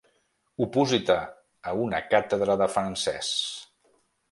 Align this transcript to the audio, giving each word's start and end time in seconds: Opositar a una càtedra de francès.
Opositar 0.65 1.17
a 1.71 1.75
una 1.83 2.01
càtedra 2.15 2.57
de 2.65 2.71
francès. 2.79 3.33